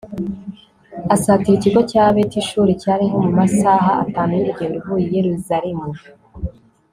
asatira 1.15 1.53
ikigo 1.57 1.81
cya 1.91 2.05
betishuri 2.15 2.71
cyari 2.81 3.03
nko 3.09 3.17
mu 3.25 3.31
masaha 3.39 3.91
atanu 4.03 4.31
y'urugendo 4.35 4.75
uvuye 4.79 5.05
i 5.07 5.13
yeruzalemu 5.17 5.87